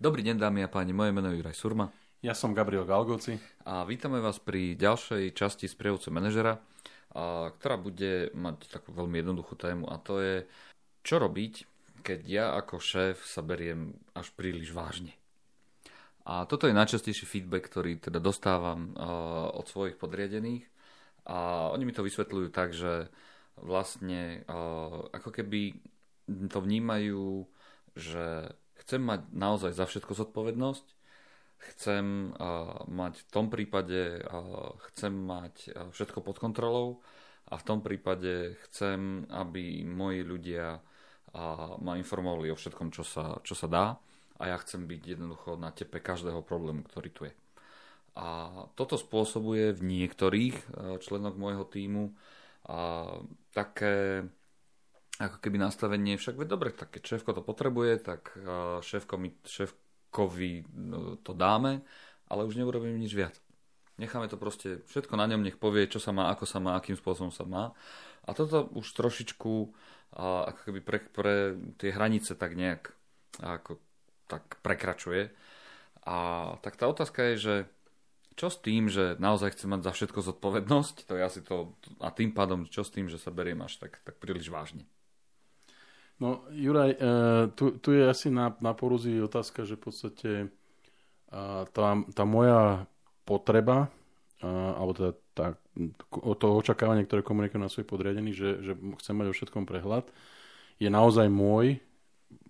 Dobrý 0.00 0.24
deň, 0.24 0.40
dámy 0.40 0.64
a 0.64 0.72
páni, 0.72 0.96
moje 0.96 1.12
meno 1.12 1.28
je 1.28 1.36
Juraj 1.36 1.60
Surma. 1.60 1.92
Ja 2.24 2.32
som 2.32 2.56
Gabriel 2.56 2.88
Galgoci. 2.88 3.36
A 3.68 3.84
vítame 3.84 4.16
vás 4.24 4.40
pri 4.40 4.72
ďalšej 4.72 5.36
časti 5.36 5.68
sprievodcu 5.68 6.08
manažera, 6.08 6.56
ktorá 7.52 7.76
bude 7.76 8.32
mať 8.32 8.72
takú 8.72 8.96
veľmi 8.96 9.20
jednoduchú 9.20 9.60
tému 9.60 9.84
a 9.92 10.00
to 10.00 10.24
je, 10.24 10.48
čo 11.04 11.20
robiť, 11.20 11.68
keď 12.00 12.20
ja 12.24 12.56
ako 12.56 12.80
šéf 12.80 13.28
sa 13.28 13.44
beriem 13.44 13.92
až 14.16 14.32
príliš 14.32 14.72
vážne. 14.72 15.12
A 16.24 16.48
toto 16.48 16.64
je 16.64 16.72
najčastejší 16.72 17.28
feedback, 17.28 17.68
ktorý 17.68 18.00
teda 18.00 18.24
dostávam 18.24 18.96
od 19.52 19.68
svojich 19.68 20.00
podriadených 20.00 20.64
a 21.28 21.68
oni 21.76 21.84
mi 21.84 21.92
to 21.92 22.00
vysvetľujú 22.00 22.48
tak, 22.48 22.72
že 22.72 23.12
vlastne 23.60 24.48
ako 25.12 25.28
keby 25.28 25.76
to 26.48 26.56
vnímajú, 26.56 27.44
že 27.92 28.56
chcem 28.90 29.06
mať 29.06 29.30
naozaj 29.30 29.70
za 29.78 29.86
všetko 29.86 30.18
zodpovednosť, 30.18 30.86
chcem 31.70 32.34
uh, 32.34 32.82
mať 32.90 33.22
v 33.22 33.30
tom 33.30 33.46
prípade, 33.46 34.18
uh, 34.18 34.74
chcem 34.90 35.14
mať 35.14 35.54
uh, 35.70 35.94
všetko 35.94 36.26
pod 36.26 36.42
kontrolou 36.42 36.98
a 37.46 37.54
v 37.54 37.66
tom 37.70 37.86
prípade 37.86 38.58
chcem, 38.66 39.30
aby 39.30 39.86
moji 39.86 40.26
ľudia 40.26 40.82
uh, 40.82 41.78
ma 41.78 42.02
informovali 42.02 42.50
o 42.50 42.58
všetkom, 42.58 42.90
čo 42.90 43.06
sa, 43.06 43.38
čo 43.46 43.54
sa 43.54 43.70
dá 43.70 43.86
a 44.42 44.42
ja 44.50 44.58
chcem 44.58 44.90
byť 44.90 45.02
jednoducho 45.06 45.54
na 45.54 45.70
tepe 45.70 46.02
každého 46.02 46.42
problému, 46.42 46.82
ktorý 46.90 47.08
tu 47.14 47.30
je. 47.30 47.34
A 48.18 48.50
toto 48.74 48.98
spôsobuje 48.98 49.70
v 49.70 49.86
niektorých 49.86 50.56
členoch 50.98 51.38
môjho 51.38 51.62
týmu 51.62 52.10
a 52.66 53.06
také 53.54 54.26
ako 55.20 55.36
keby 55.36 55.60
nastavenie, 55.60 56.16
však 56.16 56.40
veď 56.40 56.48
dobre, 56.48 56.72
tak 56.72 56.96
keď 56.96 57.02
šéfko 57.04 57.36
to 57.36 57.44
potrebuje, 57.44 58.00
tak 58.00 58.32
šéfko 58.80 59.20
mi, 59.20 59.36
šéfkovi 59.44 60.64
no, 60.72 61.20
to 61.20 61.36
dáme, 61.36 61.84
ale 62.32 62.48
už 62.48 62.56
neurobím 62.56 62.96
nič 62.96 63.12
viac. 63.12 63.36
Necháme 64.00 64.32
to 64.32 64.40
proste, 64.40 64.80
všetko 64.88 65.20
na 65.20 65.28
ňom 65.28 65.44
nech 65.44 65.60
povie, 65.60 65.84
čo 65.84 66.00
sa 66.00 66.08
má, 66.08 66.32
ako 66.32 66.48
sa 66.48 66.56
má, 66.56 66.72
akým 66.72 66.96
spôsobom 66.96 67.28
sa 67.28 67.44
má. 67.44 67.76
A 68.24 68.32
toto 68.32 68.72
už 68.72 68.96
trošičku 68.96 69.52
ako 70.16 70.60
keby 70.64 70.80
pre, 70.80 70.98
pre 71.04 71.34
tie 71.76 71.92
hranice 71.92 72.32
tak 72.32 72.56
nejak 72.56 72.96
ako, 73.44 73.76
tak 74.24 74.56
prekračuje. 74.64 75.28
A 76.08 76.16
tak 76.64 76.80
tá 76.80 76.88
otázka 76.88 77.28
je, 77.32 77.36
že 77.36 77.54
čo 78.40 78.48
s 78.48 78.56
tým, 78.56 78.88
že 78.88 79.20
naozaj 79.20 79.52
chcem 79.52 79.68
mať 79.68 79.84
za 79.84 79.92
všetko 79.92 80.24
zodpovednosť, 80.32 80.96
to 81.04 81.14
ja 81.20 81.28
si 81.28 81.44
to, 81.44 81.76
a 82.00 82.08
tým 82.08 82.32
pádom 82.32 82.64
čo 82.64 82.80
s 82.80 82.88
tým, 82.88 83.04
že 83.12 83.20
sa 83.20 83.28
beriem 83.28 83.60
až 83.60 83.76
tak, 83.76 84.00
tak 84.00 84.16
príliš 84.16 84.48
vážne. 84.48 84.88
No, 86.20 86.44
Juraj, 86.52 86.90
e, 86.90 86.96
tu, 87.56 87.80
tu 87.80 87.96
je 87.96 88.04
asi 88.04 88.28
na, 88.28 88.52
na 88.60 88.76
porúzi 88.76 89.16
otázka, 89.24 89.64
že 89.64 89.80
v 89.80 89.82
podstate 89.88 90.30
e, 90.44 90.46
tá, 91.72 91.88
tá 91.96 92.24
moja 92.28 92.84
potreba, 93.24 93.88
e, 94.44 94.44
alebo 94.44 94.92
teda 94.92 95.12
tá, 95.32 95.46
to 96.12 96.46
očakávanie, 96.60 97.08
ktoré 97.08 97.24
komunikujem 97.24 97.64
na 97.64 97.72
svoj 97.72 97.88
podriadený, 97.88 98.36
že, 98.36 98.60
že 98.60 98.72
chcem 99.00 99.16
mať 99.16 99.32
o 99.32 99.36
všetkom 99.36 99.64
prehľad, 99.64 100.12
je 100.76 100.92
naozaj 100.92 101.24
môj 101.32 101.80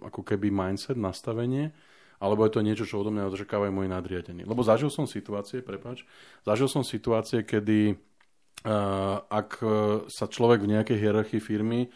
ako 0.03 0.27
keby 0.27 0.51
mindset, 0.51 0.99
nastavenie, 0.99 1.71
alebo 2.19 2.43
je 2.45 2.53
to 2.59 2.67
niečo, 2.67 2.85
čo 2.85 3.01
odo 3.01 3.15
mňa 3.15 3.31
očakávajú 3.31 3.71
moji 3.71 3.89
nadriadení. 3.89 4.43
Lebo 4.51 4.67
zažil 4.67 4.91
som 4.91 5.07
situácie, 5.07 5.63
prepač, 5.63 6.03
zažil 6.43 6.69
som 6.69 6.85
situácie, 6.85 7.41
kedy 7.49 7.97
uh, 7.97 9.25
ak 9.25 9.57
sa 10.13 10.29
človek 10.29 10.61
v 10.61 10.77
nejakej 10.77 11.01
hierarchii 11.01 11.41
firmy 11.41 11.89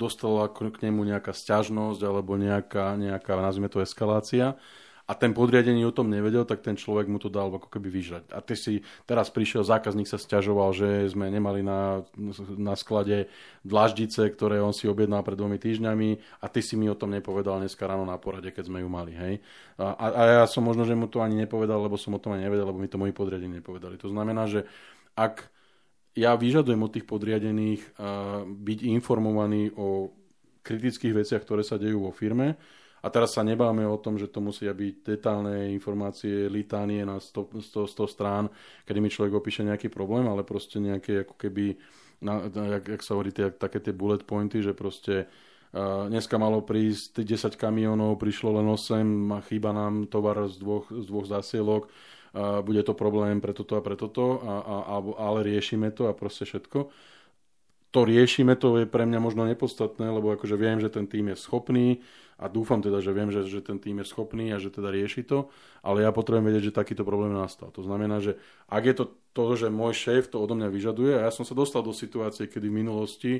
dostala 0.00 0.48
k 0.48 0.72
nemu 0.88 1.02
nejaká 1.04 1.32
sťažnosť 1.32 2.00
alebo 2.02 2.34
nejaká, 2.36 2.96
nejaká 2.96 3.32
nazvime 3.38 3.68
to, 3.70 3.84
eskalácia 3.84 4.58
a 5.02 5.18
ten 5.18 5.36
podriadený 5.36 5.84
o 5.84 5.92
tom 5.92 6.08
nevedel, 6.08 6.46
tak 6.48 6.64
ten 6.64 6.72
človek 6.72 7.10
mu 7.10 7.18
to 7.18 7.26
dal 7.26 7.52
ako 7.52 7.68
keby 7.68 7.92
vyžrať. 7.92 8.24
A 8.32 8.38
ty 8.38 8.56
si 8.56 8.80
teraz 9.04 9.28
prišiel, 9.28 9.66
zákazník 9.66 10.08
sa 10.08 10.16
sťažoval, 10.16 10.72
že 10.72 10.88
sme 11.12 11.28
nemali 11.28 11.60
na, 11.60 12.06
na 12.56 12.72
sklade 12.72 13.28
dlaždice, 13.60 14.24
ktoré 14.32 14.64
on 14.64 14.72
si 14.72 14.88
objednal 14.88 15.20
pred 15.20 15.36
dvomi 15.36 15.60
týždňami 15.60 16.40
a 16.40 16.46
ty 16.48 16.64
si 16.64 16.80
mi 16.80 16.88
o 16.88 16.96
tom 16.96 17.12
nepovedal 17.12 17.60
dneska 17.60 17.84
ráno 17.84 18.08
na 18.08 18.16
porade, 18.16 18.54
keď 18.54 18.72
sme 18.72 18.80
ju 18.80 18.88
mali. 18.88 19.12
Hej? 19.12 19.34
A, 19.76 20.06
a 20.08 20.20
ja 20.40 20.46
som 20.48 20.64
možno, 20.64 20.88
že 20.88 20.96
mu 20.96 21.10
to 21.10 21.20
ani 21.20 21.36
nepovedal, 21.44 21.82
lebo 21.82 22.00
som 22.00 22.16
o 22.16 22.22
tom 22.22 22.32
ani 22.32 22.48
nevedel, 22.48 22.72
lebo 22.72 22.80
mi 22.80 22.88
to 22.88 22.96
moji 22.96 23.12
podriadení 23.12 23.60
nepovedali. 23.60 24.00
To 24.00 24.08
znamená, 24.08 24.48
že 24.48 24.64
ak 25.12 25.51
ja 26.12 26.36
vyžadujem 26.36 26.82
od 26.82 26.92
tých 26.92 27.08
podriadených 27.08 27.82
uh, 27.96 28.44
byť 28.44 28.78
informovaní 28.84 29.72
o 29.72 30.12
kritických 30.62 31.24
veciach, 31.24 31.42
ktoré 31.42 31.64
sa 31.64 31.80
dejú 31.80 32.08
vo 32.08 32.12
firme. 32.14 32.54
A 33.02 33.10
teraz 33.10 33.34
sa 33.34 33.42
nebáme 33.42 33.82
o 33.82 33.98
tom, 33.98 34.14
že 34.14 34.30
to 34.30 34.38
musia 34.38 34.70
byť 34.70 34.94
detálne 35.02 35.74
informácie, 35.74 36.46
litánie 36.46 37.02
na 37.02 37.18
100, 37.18 37.58
100, 37.58 37.90
100 37.90 38.14
strán, 38.14 38.46
kedy 38.86 38.98
mi 39.02 39.10
človek 39.10 39.34
opíše 39.34 39.66
nejaký 39.66 39.90
problém, 39.90 40.22
ale 40.30 40.46
proste 40.46 40.78
nejaké 40.78 41.26
ako 41.26 41.34
keby, 41.34 41.82
na, 42.22 42.46
jak, 42.46 42.94
jak 42.94 43.02
sa 43.02 43.18
hovorí, 43.18 43.34
tie, 43.34 43.50
také 43.50 43.82
tie 43.82 43.90
bullet 43.90 44.22
pointy, 44.22 44.62
že 44.62 44.70
proste 44.70 45.26
uh, 45.26 46.06
dneska 46.06 46.38
malo 46.38 46.62
prísť 46.62 47.26
10 47.26 47.58
kamionov, 47.58 48.22
prišlo 48.22 48.62
len 48.62 48.70
8, 48.70 49.34
a 49.34 49.38
chýba 49.50 49.74
nám 49.74 50.06
tovar 50.06 50.38
z 50.46 50.62
dvoch, 50.62 50.86
z 50.86 51.02
dvoch 51.02 51.26
zásielok, 52.32 52.64
bude 52.64 52.82
to 52.82 52.94
problém 52.96 53.40
pre 53.40 53.52
toto 53.52 53.76
a 53.76 53.84
pre 53.84 53.96
toto, 53.96 54.40
a, 54.40 54.54
a, 54.60 54.76
a, 54.88 54.96
ale 55.20 55.44
riešime 55.44 55.92
to 55.92 56.08
a 56.08 56.16
proste 56.16 56.48
všetko. 56.48 56.88
To 57.92 58.08
riešime, 58.08 58.56
to 58.56 58.80
je 58.80 58.86
pre 58.88 59.04
mňa 59.04 59.20
možno 59.20 59.44
nepodstatné, 59.44 60.08
lebo 60.08 60.32
akože 60.32 60.56
viem, 60.56 60.80
že 60.80 60.88
ten 60.88 61.04
tým 61.04 61.28
je 61.28 61.36
schopný 61.36 62.00
a 62.40 62.48
dúfam 62.48 62.80
teda, 62.80 63.04
že 63.04 63.12
viem, 63.12 63.28
že, 63.28 63.44
že 63.44 63.60
ten 63.60 63.76
tým 63.76 64.00
je 64.00 64.08
schopný 64.08 64.48
a 64.48 64.56
že 64.56 64.72
teda 64.72 64.88
rieši 64.88 65.28
to, 65.28 65.52
ale 65.84 66.00
ja 66.00 66.08
potrebujem 66.08 66.48
vedieť, 66.48 66.72
že 66.72 66.80
takýto 66.80 67.04
problém 67.04 67.36
nastal. 67.36 67.68
To 67.76 67.84
znamená, 67.84 68.24
že 68.24 68.40
ak 68.72 68.82
je 68.88 68.94
to 68.96 69.04
to, 69.36 69.44
že 69.60 69.68
môj 69.68 69.92
šéf 69.92 70.32
to 70.32 70.40
odo 70.40 70.56
mňa 70.56 70.72
vyžaduje, 70.72 71.12
a 71.20 71.28
ja 71.28 71.32
som 71.32 71.44
sa 71.44 71.52
dostal 71.52 71.84
do 71.84 71.92
situácie, 71.92 72.48
kedy 72.48 72.72
v 72.72 72.78
minulosti 72.80 73.32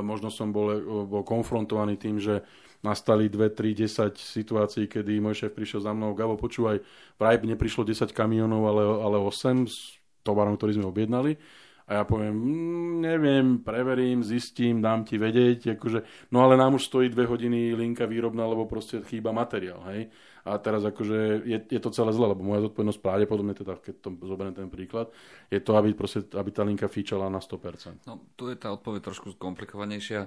možno 0.00 0.32
som 0.32 0.48
bol, 0.48 0.80
bol 1.04 1.22
konfrontovaný 1.22 2.00
tým, 2.00 2.16
že 2.16 2.40
nastali 2.82 3.30
2, 3.30 3.54
3, 3.54 3.86
10 3.86 4.18
situácií, 4.18 4.84
kedy 4.90 5.22
môj 5.22 5.46
šéf 5.46 5.52
prišiel 5.54 5.86
za 5.86 5.94
mnou, 5.94 6.18
Gabo, 6.18 6.34
počúvaj, 6.34 6.82
vraj 7.14 7.38
neprišlo 7.38 7.86
10 7.86 8.10
kamionov, 8.10 8.62
ale, 8.66 8.82
ale 8.82 9.16
8 9.22 9.70
s 9.70 10.02
tovarom, 10.26 10.58
ktorý 10.58 10.82
sme 10.82 10.90
objednali. 10.90 11.38
A 11.86 12.02
ja 12.02 12.04
poviem, 12.06 12.34
mm, 12.34 12.92
neviem, 13.02 13.46
preverím, 13.58 14.22
zistím, 14.22 14.78
dám 14.82 15.02
ti 15.02 15.18
vedieť. 15.18 15.78
Akože, 15.78 16.30
no 16.30 16.42
ale 16.46 16.54
nám 16.54 16.78
už 16.78 16.86
stojí 16.86 17.10
dve 17.10 17.26
hodiny 17.26 17.74
linka 17.74 18.06
výrobná, 18.06 18.46
lebo 18.46 18.70
proste 18.70 19.02
chýba 19.02 19.34
materiál. 19.34 19.82
Hej? 19.90 20.10
A 20.42 20.58
teraz 20.58 20.82
akože 20.82 21.46
je, 21.46 21.58
je 21.70 21.80
to 21.80 21.94
celé 21.94 22.10
zle, 22.10 22.26
lebo 22.26 22.42
moja 22.42 22.66
zodpovednosť 22.66 22.98
pravdepodobne, 22.98 23.54
teda 23.54 23.78
keď 23.78 23.94
to 24.02 24.08
zoberiem 24.26 24.54
ten 24.58 24.66
príklad, 24.66 25.14
je 25.54 25.62
to, 25.62 25.78
aby, 25.78 25.94
proste, 25.94 26.26
aby 26.34 26.50
tá 26.50 26.66
linka 26.66 26.90
fíčala 26.90 27.30
na 27.30 27.38
100%. 27.38 28.10
No, 28.10 28.18
tu 28.34 28.50
je 28.50 28.58
tá 28.58 28.74
odpoveď 28.74 29.06
trošku 29.06 29.38
komplikovanejšia 29.38 30.26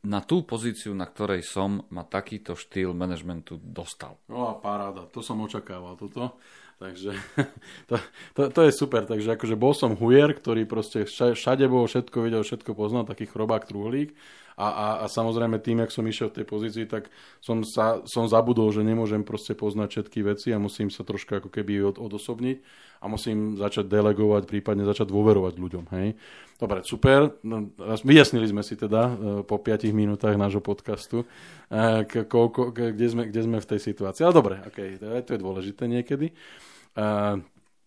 na 0.00 0.20
tú 0.24 0.44
pozíciu, 0.44 0.96
na 0.96 1.04
ktorej 1.04 1.44
som, 1.44 1.84
ma 1.92 2.04
takýto 2.08 2.56
štýl 2.56 2.96
manažmentu 2.96 3.60
dostal. 3.60 4.16
No 4.32 4.48
a 4.48 4.52
paráda, 4.56 5.04
to 5.08 5.20
som 5.20 5.40
očakával, 5.44 5.96
toto. 5.96 6.40
Takže 6.80 7.12
to, 7.92 8.00
to, 8.32 8.42
to 8.48 8.60
je 8.64 8.72
super. 8.72 9.04
Takže 9.04 9.36
akože 9.36 9.56
bol 9.60 9.76
som 9.76 9.92
hujer, 9.92 10.32
ktorý 10.32 10.64
proste 10.64 11.04
všade 11.04 11.68
bol, 11.68 11.84
všetko 11.84 12.24
videl, 12.24 12.40
všetko 12.40 12.72
poznal, 12.72 13.04
taký 13.04 13.28
chrobák 13.28 13.68
truhlík. 13.68 14.16
A, 14.60 14.68
a, 14.68 14.86
a 15.00 15.04
samozrejme 15.08 15.56
tým, 15.56 15.80
jak 15.80 15.88
som 15.88 16.04
išiel 16.04 16.28
v 16.28 16.44
tej 16.44 16.46
pozícii, 16.46 16.84
tak 16.84 17.08
som, 17.40 17.64
sa, 17.64 18.04
som 18.04 18.28
zabudol, 18.28 18.68
že 18.76 18.84
nemôžem 18.84 19.24
proste 19.24 19.56
poznať 19.56 19.88
všetky 19.88 20.20
veci 20.20 20.52
a 20.52 20.60
musím 20.60 20.92
sa 20.92 21.00
troška 21.00 21.40
ako 21.40 21.48
keby 21.48 21.80
od, 21.80 21.96
odosobniť 21.96 22.60
a 23.00 23.08
musím 23.08 23.56
začať 23.56 23.88
delegovať, 23.88 24.44
prípadne 24.44 24.84
začať 24.84 25.08
dôverovať 25.08 25.54
ľuďom. 25.56 25.84
Hej. 25.96 26.20
Dobre, 26.60 26.84
super. 26.84 27.40
No, 27.40 27.72
vyjasnili 28.04 28.44
sme 28.44 28.60
si 28.60 28.76
teda 28.76 29.02
e, 29.08 29.12
po 29.48 29.56
5 29.56 29.88
minútach 29.96 30.36
nášho 30.36 30.60
podcastu, 30.60 31.24
e, 31.72 32.04
koľko, 32.04 32.76
kde, 32.76 33.06
sme, 33.08 33.22
kde 33.32 33.40
sme 33.40 33.58
v 33.64 33.70
tej 33.72 33.80
situácii. 33.80 34.28
Ale 34.28 34.36
dobre, 34.36 34.60
okay, 34.68 35.00
to 35.00 35.30
je 35.32 35.40
dôležité 35.40 35.88
niekedy. 35.88 36.28
E, 36.28 36.34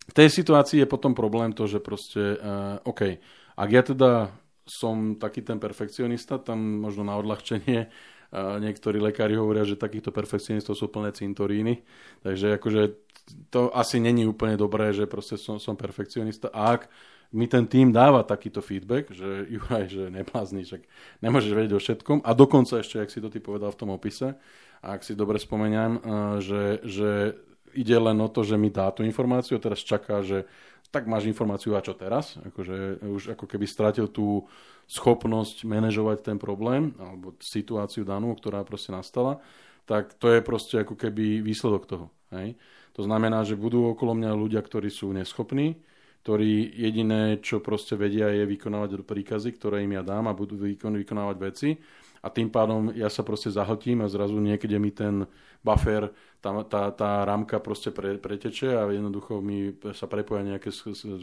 v 0.03 0.13
tej 0.17 0.27
situácii 0.33 0.81
je 0.81 0.89
potom 0.89 1.13
problém 1.13 1.53
to, 1.53 1.69
že 1.69 1.79
proste, 1.79 2.35
OK, 2.83 3.23
ak 3.55 3.69
ja 3.71 3.81
teda 3.87 4.35
som 4.63 5.19
taký 5.19 5.43
ten 5.43 5.59
perfekcionista, 5.59 6.39
tam 6.39 6.83
možno 6.83 7.03
na 7.03 7.19
odľahčenie 7.19 7.91
niektorí 8.33 8.97
lekári 8.97 9.37
hovoria, 9.37 9.61
že 9.61 9.77
takýchto 9.77 10.09
perfekcionistov 10.09 10.73
sú 10.73 10.89
plné 10.89 11.13
cintoríny, 11.13 11.85
takže 12.25 12.57
akože 12.57 12.81
to 13.53 13.69
asi 13.71 14.01
není 14.01 14.25
úplne 14.25 14.57
dobré, 14.57 14.89
že 14.89 15.05
proste 15.05 15.37
som, 15.37 15.61
som 15.61 15.77
perfekcionista. 15.77 16.49
A 16.49 16.75
ak 16.75 16.89
mi 17.33 17.45
ten 17.45 17.69
tým 17.69 17.93
dáva 17.93 18.25
takýto 18.25 18.61
feedback, 18.61 19.13
že 19.13 19.45
Juraj, 19.49 19.85
že 19.89 20.03
neblázni, 20.09 20.65
že 20.65 20.81
nemôžeš 21.21 21.53
vedieť 21.53 21.73
o 21.77 21.81
všetkom 21.81 22.17
a 22.25 22.31
dokonca 22.33 22.81
ešte, 22.81 23.01
ak 23.01 23.13
si 23.13 23.21
to 23.21 23.29
ty 23.29 23.37
povedal 23.37 23.69
v 23.69 23.79
tom 23.79 23.89
opise, 23.93 24.33
a 24.83 24.87
ak 24.99 25.01
si 25.05 25.15
dobre 25.15 25.39
spomeniam, 25.39 26.01
že, 26.43 26.83
že 26.83 27.39
ide 27.71 27.97
len 27.97 28.19
o 28.19 28.27
to, 28.27 28.43
že 28.43 28.59
mi 28.59 28.67
dá 28.67 28.91
tú 28.91 29.07
informáciu 29.07 29.55
teraz 29.57 29.79
čaká, 29.79 30.19
že 30.21 30.43
tak 30.93 31.09
máš 31.09 31.25
informáciu 31.25 31.73
a 31.73 31.81
čo 31.81 31.97
teraz? 31.97 32.37
Akože 32.45 33.01
už 33.01 33.33
ako 33.33 33.49
keby 33.49 33.65
stratil 33.65 34.05
tú 34.05 34.45
schopnosť 34.85 35.65
manažovať 35.65 36.21
ten 36.21 36.37
problém 36.37 36.93
alebo 37.01 37.33
situáciu 37.41 38.05
danú, 38.05 38.37
ktorá 38.37 38.61
proste 38.61 38.93
nastala. 38.93 39.41
tak 39.83 40.15
to 40.15 40.31
je 40.31 40.39
proste 40.39 40.79
ako 40.79 40.95
keby 40.95 41.43
výsledok 41.43 41.83
toho. 41.89 42.05
Hej? 42.31 42.55
To 42.95 43.03
znamená, 43.03 43.43
že 43.43 43.59
budú 43.59 43.91
okolo 43.91 44.15
mňa 44.15 44.31
ľudia, 44.37 44.61
ktorí 44.63 44.87
sú 44.87 45.11
neschopní, 45.11 45.81
ktorí 46.23 46.71
jediné, 46.79 47.43
čo 47.43 47.59
proste 47.59 47.99
vedia, 47.99 48.31
je 48.31 48.47
vykonávať 48.47 49.03
príkazy, 49.03 49.59
ktoré 49.59 49.83
im 49.83 49.99
ja 49.99 50.03
dám 50.07 50.31
a 50.31 50.33
budú 50.33 50.55
vykonávať 50.55 51.37
veci 51.43 51.69
a 52.23 52.31
tým 52.31 52.47
pádom 52.47 52.95
ja 52.95 53.11
sa 53.11 53.19
proste 53.27 53.51
zahltím 53.51 53.99
a 53.99 54.07
zrazu 54.07 54.39
niekde 54.39 54.79
mi 54.79 54.95
ten 54.95 55.27
buffer, 55.59 56.07
tá, 56.39 56.55
tá, 56.63 56.87
tá 56.95 57.27
rámka 57.27 57.59
proste 57.59 57.91
pre, 57.91 58.15
preteče 58.15 58.79
a 58.79 58.87
jednoducho 58.87 59.43
mi 59.43 59.75
sa 59.91 60.07
prepoja 60.07 60.47
nejaké, 60.47 60.71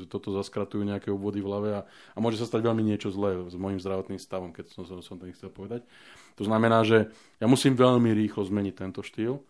toto 0.04 0.36
zaskratujú 0.36 0.84
nejaké 0.84 1.08
obvody 1.08 1.40
v 1.40 1.48
hlave 1.48 1.70
a, 1.80 1.80
a 1.88 2.18
môže 2.20 2.36
sa 2.36 2.48
stať 2.48 2.68
veľmi 2.68 2.84
niečo 2.84 3.08
zlé 3.08 3.40
s 3.48 3.56
môjim 3.56 3.80
zdravotným 3.80 4.20
stavom, 4.20 4.52
keď 4.52 4.76
som, 4.76 4.84
som 4.84 5.16
to 5.16 5.24
nechcel 5.24 5.48
povedať. 5.48 5.88
To 6.36 6.44
znamená, 6.44 6.84
že 6.84 7.08
ja 7.40 7.48
musím 7.48 7.76
veľmi 7.80 8.12
rýchlo 8.12 8.44
zmeniť 8.44 8.74
tento 8.76 9.00
štýl 9.00 9.40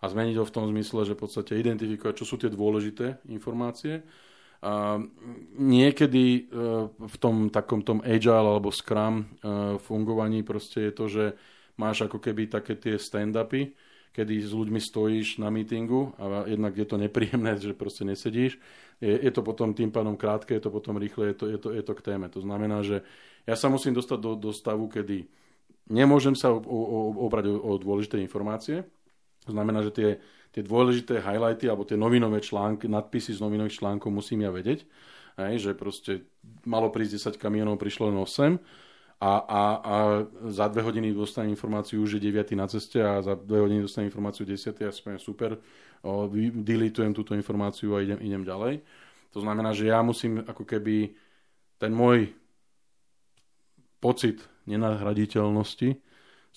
a 0.00 0.04
zmeniť 0.12 0.36
ho 0.36 0.44
v 0.44 0.54
tom 0.54 0.68
zmysle, 0.68 1.08
že 1.08 1.16
v 1.16 1.24
podstate 1.24 1.56
identifikovať, 1.56 2.20
čo 2.20 2.28
sú 2.28 2.36
tie 2.36 2.52
dôležité 2.52 3.24
informácie 3.32 4.04
niekedy 5.58 6.24
e, 6.34 6.40
v 6.90 7.16
tom 7.22 7.46
takom 7.46 7.86
tom 7.86 8.02
agile 8.02 8.58
alebo 8.58 8.74
scrum 8.74 9.22
e, 9.22 9.24
fungovaní 9.78 10.42
proste 10.42 10.90
je 10.90 10.92
to, 10.92 11.04
že 11.06 11.24
máš 11.78 12.10
ako 12.10 12.18
keby 12.18 12.50
také 12.50 12.74
tie 12.74 12.98
stand-upy, 12.98 13.70
kedy 14.10 14.34
s 14.42 14.50
ľuďmi 14.50 14.82
stojíš 14.82 15.38
na 15.38 15.46
meetingu 15.54 16.10
a 16.18 16.50
jednak 16.50 16.74
je 16.74 16.86
to 16.90 16.98
nepríjemné, 16.98 17.54
že 17.62 17.78
proste 17.78 18.02
nesedíš. 18.02 18.58
Je, 18.98 19.14
je 19.14 19.30
to 19.30 19.46
potom 19.46 19.78
tým 19.78 19.94
pádom 19.94 20.18
krátke, 20.18 20.58
je 20.58 20.62
to 20.66 20.74
potom 20.74 20.98
rýchle, 20.98 21.30
je 21.30 21.36
to, 21.38 21.44
je 21.46 21.58
to, 21.62 21.68
je 21.70 21.82
to 21.86 21.92
k 21.94 22.04
téme. 22.10 22.26
To 22.26 22.42
znamená, 22.42 22.82
že 22.82 23.06
ja 23.46 23.54
sa 23.54 23.70
musím 23.70 23.94
dostať 23.94 24.18
do, 24.18 24.34
do 24.34 24.50
stavu, 24.50 24.90
kedy 24.90 25.30
nemôžem 25.86 26.34
sa 26.34 26.50
obrať 26.50 27.46
o, 27.46 27.62
o 27.62 27.72
dôležité 27.78 28.18
informácie. 28.18 28.82
To 29.48 29.56
znamená, 29.56 29.80
že 29.80 29.92
tie 29.96 30.10
tie 30.52 30.64
dôležité 30.64 31.20
highlighty 31.20 31.68
alebo 31.68 31.84
tie 31.84 31.94
novinové 31.94 32.40
články, 32.40 32.88
nadpisy 32.88 33.36
z 33.36 33.40
novinových 33.44 33.78
článkov 33.78 34.10
musím 34.10 34.42
ja 34.42 34.50
vedieť. 34.50 34.82
Hej, 35.38 35.70
že 35.70 35.72
proste 35.78 36.26
malo 36.66 36.90
prísť 36.90 37.38
10 37.38 37.38
kamionov, 37.38 37.78
prišlo 37.78 38.10
len 38.10 38.18
8 38.18 38.58
a, 39.22 39.32
a, 39.38 39.62
a 39.78 39.94
za 40.50 40.66
dve 40.66 40.82
hodiny 40.82 41.14
dostanem 41.14 41.54
informáciu, 41.54 42.02
že 42.10 42.18
9 42.18 42.58
na 42.58 42.66
ceste 42.66 42.98
a 42.98 43.22
za 43.22 43.38
dve 43.38 43.62
hodiny 43.62 43.86
dostanem 43.86 44.10
informáciu 44.10 44.42
10 44.42 44.74
a 44.82 44.90
spomínam 44.90 45.22
super, 45.22 45.50
o, 46.02 46.26
delitujem 46.66 47.14
túto 47.14 47.38
informáciu 47.38 47.94
a 47.94 48.02
idem, 48.02 48.18
idem 48.18 48.42
ďalej. 48.42 48.82
To 49.30 49.38
znamená, 49.38 49.70
že 49.78 49.94
ja 49.94 50.02
musím 50.02 50.42
ako 50.42 50.66
keby 50.66 51.14
ten 51.78 51.94
môj 51.94 52.34
pocit 54.02 54.42
nenahraditeľnosti 54.66 56.02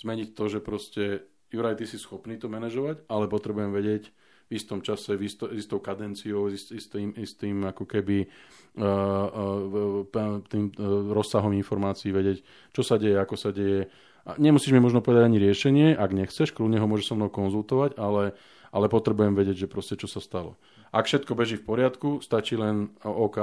zmeniť 0.01 0.29
to, 0.33 0.43
že 0.49 0.59
proste 0.65 1.29
Juraj, 1.51 1.83
ty 1.83 1.85
si 1.85 1.99
schopný 1.99 2.39
to 2.39 2.47
manažovať, 2.47 3.03
ale 3.11 3.27
potrebujem 3.27 3.75
vedieť 3.75 4.07
v 4.51 4.51
istom 4.59 4.83
čase, 4.83 5.15
v 5.15 5.27
isto, 5.27 5.47
istou 5.51 5.79
kadenciou, 5.79 6.47
s 6.51 6.71
istým, 6.71 7.15
istým 7.15 7.63
ako 7.67 7.87
keby 7.87 8.27
uh, 8.27 10.03
uh, 10.11 10.43
tým 10.47 10.71
uh, 10.75 11.11
rozsahom 11.11 11.55
informácií 11.55 12.11
vedieť, 12.11 12.43
čo 12.75 12.83
sa 12.83 12.99
deje, 12.99 13.15
ako 13.15 13.35
sa 13.35 13.55
deje. 13.55 13.87
A 14.27 14.35
nemusíš 14.39 14.75
mi 14.75 14.83
možno 14.83 14.99
povedať 14.99 15.27
ani 15.27 15.39
riešenie, 15.39 15.87
ak 15.95 16.11
nechceš, 16.11 16.51
kľudne 16.51 16.79
ho 16.79 16.87
môžeš 16.87 17.11
so 17.11 17.15
mnou 17.15 17.31
konzultovať, 17.31 17.95
ale, 17.95 18.35
ale 18.75 18.91
potrebujem 18.91 19.35
vedieť, 19.35 19.67
že 19.67 19.71
proste 19.71 19.95
čo 19.95 20.07
sa 20.07 20.19
stalo. 20.19 20.59
Ak 20.91 21.07
všetko 21.07 21.31
beží 21.35 21.55
v 21.55 21.67
poriadku, 21.67 22.19
stačí 22.19 22.59
len 22.59 22.91
OK, 23.03 23.39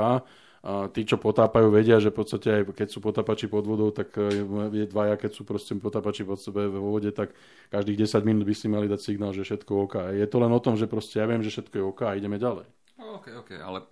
a 0.58 0.90
tí, 0.90 1.06
čo 1.06 1.22
potápajú, 1.22 1.70
vedia, 1.70 2.02
že 2.02 2.10
v 2.10 2.18
podstate 2.18 2.48
aj 2.50 2.62
keď 2.74 2.88
sú 2.90 2.98
potápači 2.98 3.46
pod 3.46 3.62
vodou, 3.62 3.94
tak 3.94 4.10
e, 4.18 4.42
je 4.74 4.86
dvaja, 4.90 5.14
keď 5.14 5.30
sú 5.30 5.46
proste 5.46 5.78
potápači 5.78 6.26
pod 6.26 6.42
sebe 6.42 6.66
vo 6.66 6.90
vode, 6.90 7.14
tak 7.14 7.30
každých 7.70 8.10
10 8.10 8.26
minút 8.26 8.42
by 8.42 8.54
si 8.58 8.66
mali 8.66 8.90
dať 8.90 8.98
signál, 8.98 9.30
že 9.30 9.46
všetko 9.46 9.70
OK. 9.86 9.96
Je 10.18 10.26
to 10.26 10.42
len 10.42 10.50
o 10.50 10.58
tom, 10.58 10.74
že 10.74 10.90
proste 10.90 11.22
ja 11.22 11.30
viem, 11.30 11.46
že 11.46 11.54
všetko 11.54 11.74
je 11.78 11.84
OK 11.86 12.00
a 12.02 12.18
ideme 12.18 12.42
ďalej. 12.42 12.66
OK, 12.98 13.26
OK, 13.38 13.50
ale 13.54 13.86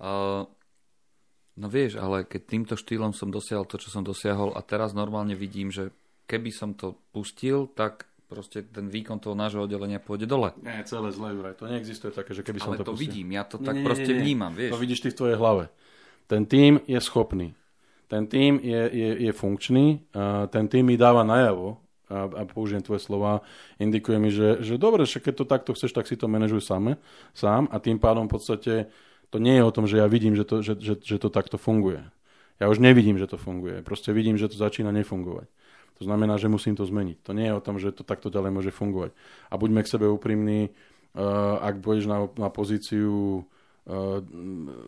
uh, 0.00 0.48
no 1.60 1.66
vieš, 1.68 2.00
ale 2.00 2.24
keď 2.24 2.42
týmto 2.48 2.74
štýlom 2.80 3.12
som 3.12 3.28
dosiahol 3.28 3.68
to, 3.68 3.76
čo 3.76 3.92
som 3.92 4.00
dosiahol 4.00 4.56
a 4.56 4.64
teraz 4.64 4.96
normálne 4.96 5.36
vidím, 5.36 5.68
že 5.68 5.92
keby 6.24 6.48
som 6.48 6.72
to 6.72 6.96
pustil, 7.12 7.68
tak 7.68 8.08
proste 8.26 8.66
ten 8.66 8.90
výkon 8.90 9.22
toho 9.22 9.38
nášho 9.38 9.62
oddelenia 9.62 10.02
pôjde 10.02 10.26
dole. 10.26 10.50
Nie, 10.58 10.82
celé 10.82 11.14
zle, 11.14 11.30
Juraj. 11.30 11.54
To 11.62 11.70
neexistuje 11.70 12.10
také, 12.10 12.34
že 12.34 12.42
keby 12.42 12.58
ale 12.58 12.66
som 12.66 12.72
to, 12.74 12.84
to 12.90 12.92
pustil. 12.96 13.02
vidím, 13.06 13.28
ja 13.38 13.46
to 13.46 13.62
nie, 13.62 13.66
tak 13.68 13.74
nie, 13.78 13.86
proste 13.86 14.10
nie, 14.10 14.16
nie. 14.18 14.22
vnímam, 14.26 14.52
vieš. 14.52 14.72
To 14.74 14.82
vidíš 14.82 15.00
ty 15.06 15.08
v 15.14 15.18
tvojej 15.22 15.36
hlave. 15.38 15.64
Ten 16.26 16.46
tým 16.46 16.82
je 16.86 16.98
schopný. 17.00 17.54
Ten 18.06 18.26
tým 18.26 18.62
je, 18.62 18.82
je, 18.90 19.10
je 19.26 19.32
funkčný. 19.34 20.06
Ten 20.50 20.64
tým 20.70 20.86
mi 20.86 20.94
dáva 20.94 21.26
najavo, 21.26 21.82
a, 22.06 22.30
a 22.30 22.42
použijem 22.46 22.82
tvoje 22.82 23.02
slova, 23.02 23.42
indikuje 23.82 24.18
mi, 24.18 24.30
že, 24.30 24.62
že 24.62 24.78
dobre, 24.78 25.02
že 25.06 25.18
keď 25.18 25.34
to 25.42 25.44
takto 25.44 25.70
chceš, 25.74 25.90
tak 25.90 26.06
si 26.06 26.14
to 26.14 26.30
manažuj 26.30 26.62
same, 26.62 27.02
sám 27.34 27.66
a 27.74 27.82
tým 27.82 27.98
pádom 27.98 28.30
v 28.30 28.34
podstate 28.38 28.74
to 29.34 29.42
nie 29.42 29.58
je 29.58 29.66
o 29.66 29.74
tom, 29.74 29.90
že 29.90 29.98
ja 29.98 30.06
vidím, 30.06 30.38
že 30.38 30.46
to, 30.46 30.62
že, 30.62 30.78
že, 30.78 30.94
že 31.02 31.16
to 31.18 31.34
takto 31.34 31.58
funguje. 31.58 32.06
Ja 32.62 32.70
už 32.70 32.78
nevidím, 32.78 33.18
že 33.18 33.26
to 33.26 33.36
funguje. 33.36 33.82
Proste 33.82 34.14
vidím, 34.14 34.38
že 34.38 34.48
to 34.48 34.56
začína 34.56 34.94
nefungovať. 34.94 35.50
To 35.98 36.02
znamená, 36.04 36.38
že 36.38 36.48
musím 36.48 36.76
to 36.78 36.86
zmeniť. 36.86 37.20
To 37.26 37.32
nie 37.34 37.48
je 37.48 37.56
o 37.56 37.64
tom, 37.64 37.76
že 37.76 37.92
to 37.92 38.06
takto 38.06 38.30
ďalej 38.30 38.52
môže 38.52 38.72
fungovať. 38.72 39.12
A 39.50 39.58
buďme 39.58 39.82
k 39.84 39.92
sebe 39.92 40.06
úprimní, 40.08 40.70
uh, 40.70 41.58
ak 41.60 41.80
budeš 41.80 42.08
na, 42.08 42.28
na 42.36 42.48
pozíciu 42.48 43.44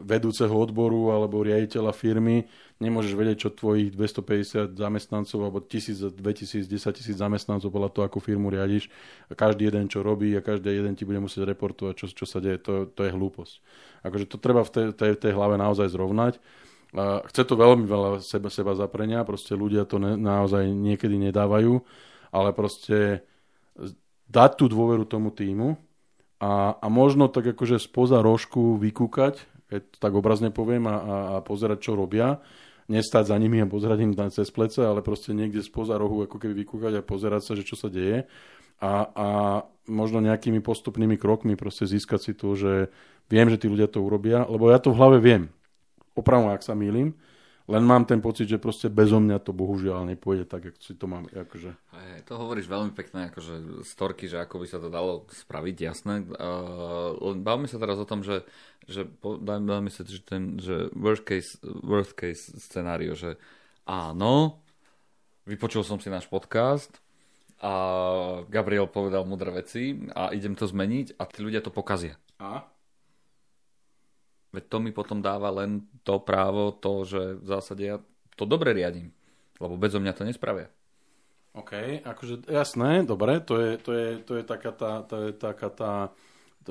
vedúceho 0.03 0.51
odboru 0.51 1.15
alebo 1.15 1.47
riaditeľa 1.47 1.95
firmy, 1.95 2.51
nemôžeš 2.83 3.15
vedieť, 3.15 3.37
čo 3.47 3.55
tvojich 3.55 3.95
250 3.95 4.75
zamestnancov 4.75 5.39
alebo 5.39 5.63
1000, 5.63 6.19
2000, 6.19 6.67
10 6.67 6.99
tisíc 6.99 7.15
zamestnancov 7.15 7.71
podľa 7.71 7.95
toho, 7.95 8.03
akú 8.11 8.19
firmu 8.19 8.51
riadiš, 8.51 8.91
každý 9.39 9.71
jeden 9.71 9.87
čo 9.87 10.03
robí 10.03 10.35
a 10.35 10.43
každý 10.43 10.75
jeden 10.75 10.99
ti 10.99 11.07
bude 11.07 11.23
musieť 11.23 11.47
reportovať, 11.47 11.95
čo, 11.95 12.07
čo 12.11 12.27
sa 12.27 12.43
deje, 12.43 12.59
to, 12.59 12.91
to 12.91 13.07
je 13.07 13.15
hlúposť. 13.15 13.55
Akože 14.03 14.27
to 14.27 14.37
treba 14.43 14.67
v 14.67 14.71
tej, 14.75 14.87
tej, 14.91 15.13
tej 15.15 15.33
hlave 15.39 15.55
naozaj 15.55 15.95
zrovnať. 15.95 16.43
A 16.99 17.23
chce 17.31 17.47
to 17.47 17.55
veľmi 17.55 17.87
veľa 17.87 18.19
seba, 18.19 18.51
seba 18.51 18.75
zaprenia, 18.75 19.23
proste 19.23 19.55
ľudia 19.55 19.87
to 19.87 20.03
ne, 20.03 20.19
naozaj 20.19 20.67
niekedy 20.67 21.23
nedávajú, 21.31 21.79
ale 22.35 22.51
proste 22.51 23.23
dať 24.27 24.51
tú 24.59 24.67
dôveru 24.67 25.07
tomu 25.07 25.31
týmu, 25.31 25.79
a, 26.39 26.79
a 26.79 26.87
možno 26.87 27.27
tak 27.27 27.51
akože 27.51 27.83
spoza 27.83 28.23
rožku 28.23 28.79
vykúkať, 28.79 29.43
keď 29.69 29.83
tak 29.99 30.13
obrazne 30.15 30.55
poviem, 30.55 30.87
a, 30.87 30.97
a, 30.97 30.97
a 30.99 31.37
pozerať, 31.43 31.91
čo 31.91 31.99
robia. 31.99 32.39
Nestať 32.89 33.35
za 33.35 33.37
nimi 33.37 33.61
a 33.61 33.69
pozerať 33.69 33.99
im 34.01 34.17
cez 34.33 34.49
plece, 34.49 34.81
ale 34.81 35.05
proste 35.05 35.37
niekde 35.37 35.61
spoza 35.61 36.01
rohu 36.01 36.25
ako 36.25 36.41
keby 36.41 36.65
vykúkať 36.65 36.93
a 36.99 37.05
pozerať 37.05 37.43
sa, 37.45 37.53
že 37.53 37.67
čo 37.67 37.77
sa 37.77 37.93
deje. 37.93 38.25
A, 38.81 38.93
a 39.13 39.29
možno 39.91 40.25
nejakými 40.25 40.63
postupnými 40.65 41.21
krokmi 41.21 41.59
proste 41.59 41.85
získať 41.85 42.21
si 42.23 42.33
to, 42.33 42.55
že 42.57 42.89
viem, 43.29 43.51
že 43.51 43.61
tí 43.61 43.67
ľudia 43.69 43.91
to 43.91 44.01
urobia, 44.01 44.47
lebo 44.49 44.73
ja 44.73 44.81
to 44.81 44.95
v 44.95 44.99
hlave 45.05 45.19
viem. 45.21 45.53
Opravom, 46.17 46.49
ak 46.49 46.65
sa 46.65 46.73
mýlim, 46.73 47.13
len 47.69 47.85
mám 47.85 48.09
ten 48.09 48.25
pocit, 48.25 48.49
že 48.49 48.57
proste 48.57 48.89
bezo 48.89 49.21
mňa 49.21 49.45
to 49.45 49.53
bohužiaľ 49.53 50.09
nepôjde 50.09 50.49
tak, 50.49 50.73
ako 50.73 50.81
si 50.81 50.97
to 50.97 51.05
mám. 51.05 51.29
Akože. 51.29 51.77
Hey, 51.93 52.25
to 52.25 52.41
hovoríš 52.41 52.65
veľmi 52.65 52.97
pekne, 52.97 53.29
akože 53.29 53.85
storky, 53.85 54.25
že 54.25 54.41
ako 54.41 54.65
by 54.65 54.67
sa 54.67 54.81
to 54.81 54.89
dalo 54.89 55.29
spraviť, 55.29 55.77
jasné. 55.77 56.25
Uh, 56.33 57.37
bavme 57.37 57.69
sa 57.69 57.77
teraz 57.77 58.01
o 58.01 58.09
tom, 58.09 58.25
že, 58.25 58.49
že 58.89 59.05
dajme 59.45 59.93
sa, 59.93 60.01
že 60.09 60.25
ten 60.25 60.57
že 60.57 60.89
worst 60.97 61.29
case, 61.29 61.61
worst 61.85 62.17
case 62.17 62.49
scenario, 62.57 63.13
že 63.13 63.37
áno, 63.85 64.65
vypočul 65.45 65.85
som 65.85 66.01
si 66.01 66.09
náš 66.09 66.25
podcast, 66.25 67.05
a 67.59 67.73
Gabriel 68.47 68.87
povedal 68.87 69.27
mudré 69.27 69.51
veci 69.51 69.99
a 70.15 70.31
idem 70.31 70.55
to 70.55 70.71
zmeniť 70.71 71.19
a 71.19 71.27
tí 71.27 71.43
ľudia 71.43 71.59
to 71.59 71.75
pokazia. 71.75 72.15
A? 72.39 72.63
Veď 74.49 74.65
to 74.69 74.77
mi 74.81 74.91
potom 74.97 75.21
dáva 75.21 75.53
len 75.53 75.85
to 76.05 76.19
právo, 76.25 76.73
to, 76.73 77.05
že 77.05 77.21
v 77.37 77.47
zásade 77.47 77.83
ja 77.85 77.97
to 78.33 78.49
dobre 78.49 78.73
riadím. 78.73 79.13
Lebo 79.61 79.77
bezo 79.77 80.01
mňa 80.01 80.17
to 80.17 80.25
nespravia. 80.25 80.73
OK, 81.59 82.05
akože 82.07 82.47
jasné, 82.47 83.03
dobre, 83.03 83.43
to 83.43 83.59
je, 83.59 83.71
to 83.83 83.91
je, 83.93 84.09
to 84.23 84.33
je 84.39 84.45
taká 84.47 84.71
tá, 84.71 85.03
to 85.03 85.17
je 85.27 85.31
taká 85.35 85.69
tá, 85.75 85.93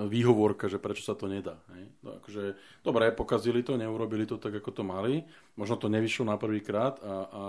výhovorka, 0.06 0.70
že 0.70 0.78
prečo 0.78 1.02
sa 1.02 1.18
to 1.18 1.26
nedá. 1.26 1.58
Hej? 1.74 1.90
No, 2.06 2.22
akože, 2.22 2.54
dobre, 2.86 3.10
pokazili 3.10 3.66
to, 3.66 3.74
neurobili 3.74 4.30
to 4.30 4.38
tak, 4.38 4.62
ako 4.62 4.70
to 4.70 4.84
mali, 4.86 5.26
možno 5.58 5.82
to 5.82 5.90
nevyšlo 5.90 6.30
na 6.30 6.38
prvý 6.38 6.62
krát 6.62 7.02
a, 7.02 7.14
a 7.26 7.42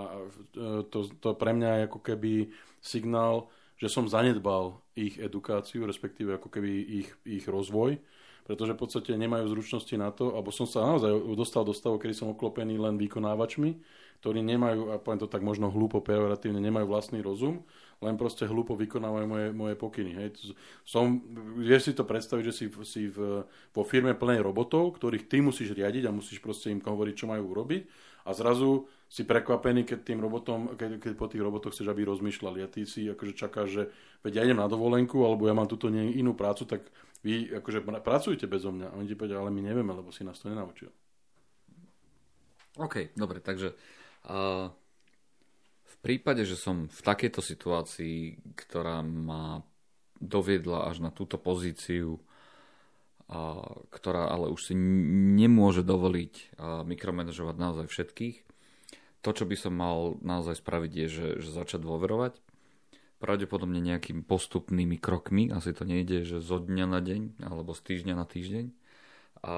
to, 0.89 1.13
to 1.21 1.37
pre 1.37 1.53
mňa 1.53 1.71
je 1.77 1.87
ako 1.93 2.01
keby 2.01 2.33
signál, 2.81 3.53
že 3.77 3.93
som 3.93 4.09
zanedbal 4.09 4.81
ich 4.97 5.21
edukáciu, 5.21 5.85
respektíve 5.85 6.41
ako 6.41 6.49
keby 6.49 7.05
ich, 7.05 7.09
ich 7.29 7.45
rozvoj 7.45 8.01
pretože 8.49 8.73
v 8.73 8.81
podstate 8.81 9.13
nemajú 9.13 9.53
zručnosti 9.53 9.93
na 10.01 10.09
to, 10.09 10.33
alebo 10.33 10.49
som 10.49 10.65
sa 10.65 10.81
naozaj 10.81 11.13
dostal 11.37 11.69
do 11.69 11.77
stavu, 11.77 12.01
kedy 12.01 12.17
som 12.17 12.33
oklopený 12.33 12.81
len 12.81 12.97
vykonávačmi, 12.97 13.77
ktorí 14.25 14.41
nemajú, 14.41 14.89
a 14.89 14.97
poviem 14.97 15.21
to 15.21 15.29
tak 15.29 15.45
možno 15.45 15.69
hlúpo, 15.69 16.01
pejoratívne, 16.01 16.57
nemajú 16.57 16.89
vlastný 16.89 17.21
rozum, 17.21 17.61
len 18.01 18.17
proste 18.17 18.49
hlúpo 18.49 18.73
vykonávajú 18.73 19.27
moje, 19.29 19.47
moje 19.53 19.75
pokyny. 19.77 20.17
Hej. 20.17 20.57
Som, 20.81 21.21
vieš 21.61 21.91
si 21.91 21.93
to 21.93 22.09
predstaviť, 22.09 22.45
že 22.49 22.55
si, 22.57 22.67
si 22.89 23.13
v, 23.13 23.45
vo 23.45 23.83
firme 23.85 24.17
plnej 24.17 24.41
robotov, 24.41 24.97
ktorých 24.97 25.29
ty 25.29 25.45
musíš 25.45 25.77
riadiť 25.77 26.09
a 26.09 26.17
musíš 26.17 26.41
proste 26.41 26.73
im 26.73 26.81
hovoriť, 26.81 27.15
čo 27.15 27.29
majú 27.29 27.53
urobiť 27.53 27.85
a 28.29 28.37
zrazu 28.37 28.85
si 29.09 29.25
prekvapený, 29.25 29.89
keď 29.89 29.99
tým 30.05 30.21
robotom, 30.21 30.77
keď, 30.77 31.01
keď 31.01 31.13
po 31.17 31.33
tých 31.33 31.41
robotoch 31.41 31.73
chceš, 31.73 31.89
aby 31.89 32.05
rozmýšľali 32.05 32.61
a 32.61 32.69
ty 32.69 32.85
si 32.85 33.09
akože 33.09 33.33
čakáš, 33.33 33.69
že 33.73 33.83
veď 34.21 34.33
ja 34.37 34.43
idem 34.45 34.61
na 34.61 34.69
dovolenku, 34.69 35.25
alebo 35.25 35.49
ja 35.49 35.57
mám 35.57 35.65
túto 35.65 35.89
inú 35.89 36.37
prácu, 36.37 36.69
tak 36.69 36.85
vy 37.23 37.51
akože 37.59 37.83
pracujte 38.03 38.47
bezo 38.47 38.71
mňa. 38.71 38.95
A 38.95 38.97
oni 38.97 39.11
ti 39.11 39.19
povedia, 39.19 39.39
ale 39.39 39.51
my 39.51 39.61
nevieme, 39.63 39.91
lebo 39.91 40.15
si 40.15 40.23
nás 40.23 40.39
to 40.39 40.51
nenaučil. 40.51 40.91
OK, 42.79 43.11
dobre, 43.19 43.43
takže 43.43 43.75
uh, 44.31 44.71
v 45.89 45.97
prípade, 45.99 46.47
že 46.47 46.55
som 46.55 46.87
v 46.87 47.01
takejto 47.03 47.43
situácii, 47.43 48.39
ktorá 48.55 49.03
ma 49.03 49.67
doviedla 50.23 50.87
až 50.87 51.03
na 51.03 51.11
túto 51.11 51.39
pozíciu, 51.39 52.23
a, 53.29 53.63
ktorá 53.91 54.31
ale 54.31 54.51
už 54.51 54.73
si 54.73 54.75
nemôže 55.39 55.87
dovoliť 55.87 56.35
a, 56.35 56.83
mikromanežovať 56.83 57.57
naozaj 57.59 57.87
všetkých. 57.91 58.37
To, 59.27 59.31
čo 59.35 59.45
by 59.47 59.57
som 59.59 59.75
mal 59.75 60.15
naozaj 60.23 60.63
spraviť, 60.63 60.93
je, 60.95 61.07
že, 61.11 61.29
že 61.43 61.51
začať 61.51 61.83
dôverovať. 61.83 62.39
Pravdepodobne 63.19 63.83
nejakými 63.83 64.23
postupnými 64.23 64.95
krokmi, 65.03 65.51
asi 65.51 65.75
to 65.75 65.83
nejde, 65.83 66.23
že 66.23 66.39
zo 66.39 66.63
dňa 66.63 66.87
na 66.87 67.01
deň 67.03 67.43
alebo 67.43 67.75
z 67.75 67.81
týždňa 67.83 68.15
na 68.15 68.27
týždeň. 68.27 68.67
A 69.43 69.55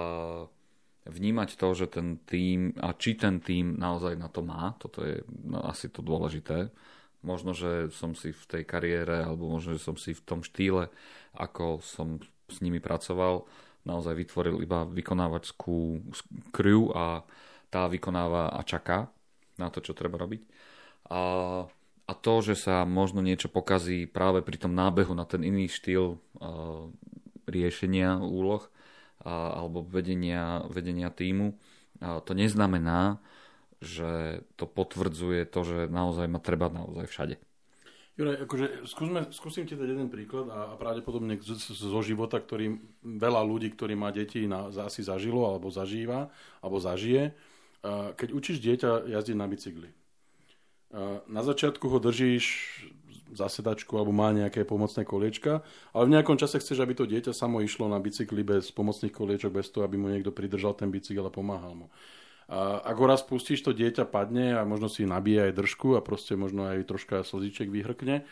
vnímať 1.05 1.57
to, 1.57 1.69
že 1.77 1.87
ten 1.93 2.21
tým 2.25 2.77
a 2.81 2.93
či 2.97 3.17
ten 3.17 3.41
tým 3.41 3.77
naozaj 3.77 4.17
na 4.17 4.29
to 4.29 4.41
má, 4.45 4.77
toto 4.77 5.05
je 5.05 5.25
no, 5.45 5.61
asi 5.65 5.89
to 5.89 6.01
dôležité. 6.01 6.73
Možno, 7.21 7.53
že 7.53 7.93
som 7.93 8.17
si 8.17 8.33
v 8.33 8.45
tej 8.49 8.63
kariére 8.65 9.21
alebo 9.21 9.53
možno, 9.53 9.77
že 9.77 9.85
som 9.85 9.97
si 9.97 10.17
v 10.17 10.25
tom 10.25 10.41
štýle, 10.41 10.89
ako 11.37 11.85
som 11.85 12.17
s 12.49 12.65
nimi 12.65 12.81
pracoval, 12.81 13.45
naozaj 13.85 14.17
vytvoril 14.17 14.61
iba 14.65 14.89
vykonávačskú 14.89 16.01
crew 16.53 16.93
a 16.97 17.25
tá 17.69 17.87
vykonáva 17.87 18.57
a 18.57 18.61
čaká 18.65 19.09
na 19.61 19.69
to, 19.69 19.85
čo 19.85 19.93
treba 19.93 20.17
robiť. 20.17 20.43
A, 21.13 21.21
a 22.11 22.13
to, 22.19 22.43
že 22.43 22.59
sa 22.59 22.83
možno 22.83 23.23
niečo 23.23 23.47
pokazí 23.47 24.11
práve 24.11 24.43
pri 24.43 24.59
tom 24.59 24.75
nábehu 24.75 25.15
na 25.15 25.23
ten 25.23 25.47
iný 25.47 25.71
štýl 25.71 26.19
uh, 26.19 26.91
riešenia 27.47 28.19
úloh 28.19 28.67
alebo 29.21 29.85
vedenia, 29.85 30.65
vedenia 30.73 31.13
týmu, 31.13 31.53
to 32.01 32.33
neznamená, 32.33 33.21
že 33.85 34.41
to 34.57 34.65
potvrdzuje 34.65 35.45
to, 35.45 35.61
že 35.61 35.79
naozaj 35.93 36.25
ma 36.25 36.41
treba 36.41 36.73
naozaj 36.73 37.05
všade. 37.05 37.37
Juraj, 38.17 38.49
akože 38.49 38.67
skúsme, 38.89 39.21
skúsim 39.29 39.69
ti 39.69 39.77
dať 39.77 39.89
jeden 39.93 40.09
príklad 40.09 40.49
a, 40.49 40.73
a 40.73 40.75
pravdepodobne 40.81 41.37
zo, 41.41 41.53
zo 41.61 42.01
života, 42.01 42.41
ktorý 42.41 42.81
veľa 43.05 43.45
ľudí, 43.45 43.69
ktorí 43.77 43.93
má 43.93 44.09
deti, 44.09 44.49
na, 44.49 44.73
asi 44.73 45.05
zažilo 45.05 45.45
alebo 45.45 45.69
zažíva, 45.69 46.33
alebo 46.65 46.81
zažije. 46.81 47.37
Keď 48.17 48.29
učíš 48.33 48.61
dieťa 48.61 49.05
jazdiť 49.05 49.37
na 49.37 49.45
bicykli, 49.49 49.89
na 51.31 51.43
začiatku 51.47 51.87
ho 51.87 51.99
držíš 52.03 52.47
za 53.31 53.47
sedačku 53.47 53.95
alebo 53.95 54.11
má 54.11 54.35
nejaké 54.35 54.67
pomocné 54.67 55.07
koliečka, 55.07 55.63
ale 55.95 56.03
v 56.11 56.13
nejakom 56.19 56.35
čase 56.35 56.59
chceš, 56.59 56.83
aby 56.83 56.99
to 56.99 57.07
dieťa 57.07 57.31
samo 57.31 57.63
išlo 57.63 57.87
na 57.87 58.03
bicykli 58.03 58.43
bez 58.43 58.75
pomocných 58.75 59.15
koliečok, 59.15 59.55
bez 59.55 59.71
toho, 59.71 59.87
aby 59.87 59.95
mu 59.95 60.11
niekto 60.11 60.35
pridržal 60.35 60.75
ten 60.75 60.91
bicykel 60.91 61.23
a 61.27 61.33
pomáhal 61.33 61.79
mu. 61.79 61.87
A 62.51 62.83
ak 62.83 62.97
ho 62.99 63.07
raz 63.07 63.23
pustíš, 63.23 63.63
to 63.63 63.71
dieťa 63.71 64.11
padne 64.11 64.59
a 64.59 64.67
možno 64.67 64.91
si 64.91 65.07
nabíja 65.07 65.47
aj 65.47 65.55
držku 65.63 65.95
a 65.95 66.03
proste 66.03 66.35
možno 66.35 66.67
aj 66.67 66.91
troška 66.91 67.23
slziček 67.23 67.71
vyhrkne 67.71 68.27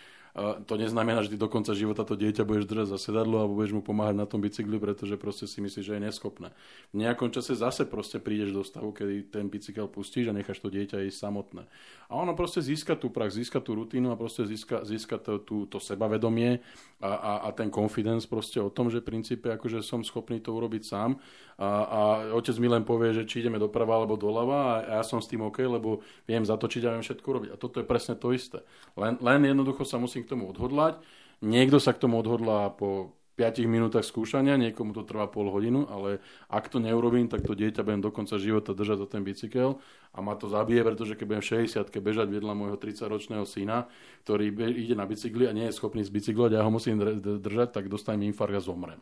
to 0.66 0.74
neznamená, 0.78 1.24
že 1.24 1.34
ty 1.34 1.38
do 1.40 1.50
konca 1.50 1.74
života 1.74 2.06
to 2.06 2.14
dieťa 2.14 2.46
budeš 2.46 2.68
držať 2.68 2.88
za 2.94 2.98
sedadlo 2.98 3.42
alebo 3.42 3.58
budeš 3.58 3.74
mu 3.74 3.82
pomáhať 3.82 4.16
na 4.18 4.26
tom 4.28 4.38
bicykli, 4.38 4.76
pretože 4.78 5.18
proste 5.18 5.48
si 5.50 5.58
myslíš, 5.58 5.84
že 5.84 5.94
je 5.98 6.02
neschopné. 6.04 6.48
V 6.92 6.96
nejakom 7.00 7.32
čase 7.32 7.58
zase 7.58 7.88
proste 7.88 8.22
prídeš 8.22 8.54
do 8.54 8.62
stavu, 8.62 8.94
kedy 8.94 9.32
ten 9.32 9.50
bicykel 9.50 9.88
pustíš 9.90 10.30
a 10.30 10.36
necháš 10.36 10.62
to 10.62 10.68
dieťa 10.70 11.06
ísť 11.08 11.18
samotné. 11.18 11.62
A 12.08 12.12
ono 12.16 12.32
proste 12.32 12.64
získa 12.64 12.96
tú 12.96 13.12
prax, 13.12 13.36
získa 13.36 13.60
tú 13.60 13.76
rutínu 13.76 14.14
a 14.14 14.16
proste 14.16 14.46
získa, 14.46 14.84
získa 14.86 15.18
to, 15.20 15.42
tú, 15.42 15.68
to 15.68 15.76
sebavedomie 15.82 16.60
a, 17.02 17.12
a, 17.12 17.32
a 17.46 17.48
ten 17.52 17.68
confidence 17.68 18.24
proste 18.24 18.62
o 18.62 18.72
tom, 18.72 18.88
že 18.88 19.04
v 19.04 19.08
princípe 19.12 19.52
akože 19.52 19.84
som 19.84 20.00
schopný 20.00 20.40
to 20.40 20.54
urobiť 20.54 20.82
sám 20.86 21.20
a, 21.58 21.66
a 21.66 22.00
otec 22.38 22.54
mi 22.62 22.70
len 22.70 22.86
povie, 22.86 23.10
že 23.10 23.26
či 23.26 23.42
ideme 23.42 23.58
doprava 23.58 23.98
alebo 23.98 24.14
doľava 24.14 24.58
a 24.62 24.72
ja 24.94 25.02
som 25.02 25.18
s 25.18 25.26
tým 25.26 25.42
OK, 25.42 25.58
lebo 25.66 26.06
viem 26.22 26.46
zatočiť 26.46 26.86
a 26.86 26.94
viem 26.94 27.02
všetko 27.02 27.26
robiť. 27.26 27.50
A 27.50 27.58
toto 27.58 27.82
je 27.82 27.86
presne 27.86 28.14
to 28.14 28.30
isté. 28.30 28.62
Len, 28.94 29.18
len 29.18 29.42
jednoducho 29.42 29.82
sa 29.82 29.98
musím 29.98 30.22
k 30.28 30.36
tomu 30.36 30.52
odhodlať. 30.52 31.00
Niekto 31.40 31.80
sa 31.80 31.96
k 31.96 32.04
tomu 32.04 32.20
odhodlá 32.20 32.76
po 32.76 33.16
5 33.38 33.62
minútach 33.70 34.02
skúšania, 34.02 34.58
niekomu 34.58 34.90
to 34.90 35.06
trvá 35.06 35.30
pol 35.30 35.46
hodinu, 35.54 35.86
ale 35.86 36.18
ak 36.50 36.74
to 36.74 36.82
neurobím, 36.82 37.30
tak 37.30 37.46
to 37.46 37.54
dieťa 37.54 37.86
budem 37.86 38.02
do 38.02 38.10
konca 38.10 38.34
života 38.34 38.74
držať 38.74 38.98
za 38.98 39.06
ten 39.06 39.22
bicykel 39.22 39.78
a 40.10 40.18
ma 40.18 40.34
to 40.34 40.50
zabije, 40.50 40.82
pretože 40.82 41.14
keď 41.14 41.26
budem 41.30 41.42
v 41.46 41.70
60 41.70 41.86
bežať 42.02 42.26
vedľa 42.34 42.52
môjho 42.58 42.74
30-ročného 42.74 43.46
syna, 43.46 43.86
ktorý 44.26 44.50
ide 44.74 44.98
na 44.98 45.06
bicykli 45.06 45.46
a 45.46 45.54
nie 45.54 45.70
je 45.70 45.78
schopný 45.78 46.02
z 46.02 46.10
bicyklovať, 46.10 46.58
ja 46.58 46.66
ho 46.66 46.70
musím 46.74 46.98
držať, 47.22 47.78
tak 47.78 47.86
dostanem 47.86 48.26
infarkt 48.26 48.58
a 48.58 48.62
zomrem. 48.62 48.98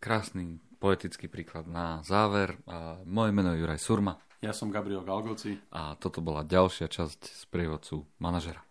Krásny 0.00 0.56
poetický 0.80 1.28
príklad 1.28 1.68
na 1.68 2.00
záver. 2.00 2.56
Moje 3.04 3.36
meno 3.36 3.52
je 3.52 3.60
Juraj 3.60 3.76
Surma. 3.76 4.16
Ja 4.40 4.56
som 4.56 4.72
Gabriel 4.72 5.04
Galgoci. 5.04 5.60
A 5.68 5.92
toto 6.00 6.24
bola 6.24 6.40
ďalšia 6.48 6.88
časť 6.88 7.20
z 7.28 7.44
prievodcu 7.52 8.08
manažera. 8.16 8.64